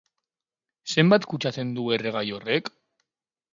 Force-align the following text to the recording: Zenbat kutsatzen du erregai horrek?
Zenbat 0.95 1.27
kutsatzen 1.35 1.75
du 1.81 1.85
erregai 1.99 2.25
horrek? 2.39 2.75